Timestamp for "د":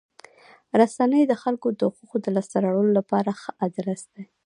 1.27-1.33, 1.79-1.81, 2.21-2.27